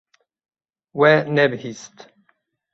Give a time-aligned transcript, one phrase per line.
[0.99, 1.97] We nebihîst.